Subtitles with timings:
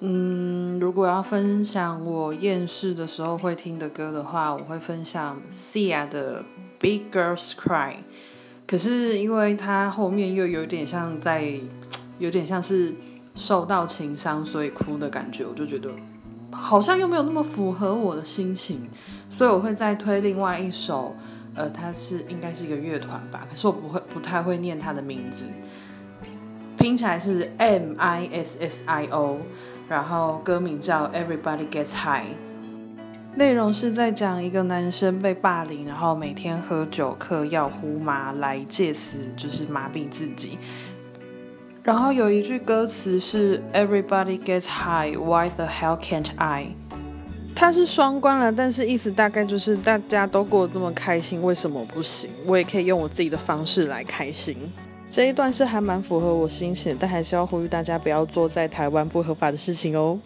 [0.00, 6.42] 嗯，如果要分享我厌世的时候会听的歌的话，我会分享 Sia 的
[6.78, 7.92] 《Big Girls Cry》。
[8.66, 11.58] 可是因为它后面又有点像在，
[12.18, 12.94] 有点像是
[13.34, 15.90] 受到情伤所以哭的感觉，我就觉得
[16.50, 18.90] 好像又没有那么符合我的心情，
[19.30, 21.16] 所以我会再推另外一首，
[21.54, 25.46] 呃，它是应该是一个乐团吧，可是我不会不太会念它的名字，
[26.76, 29.38] 拼起来是 M I S S I O。
[29.88, 32.24] 然后歌名叫《Everybody Gets High》，
[33.36, 40.58] 内容是在讲一个男生被霸凌，然后每天喝酒、嗑药、呼麻来借此就是麻痹自己。
[41.84, 46.74] 然后有一句歌词是 “Everybody gets high, why the hell can't I？”
[47.54, 52.28] 它是双关了，但是意思大概就是大家都过得这么开心，为什么不行？
[52.44, 54.56] 我也可以用我自己的方式来开心。
[55.08, 60.18] 这一段是还蛮符合我心情，但还是要呼吁大家不要做在台湾不合法的事情哦。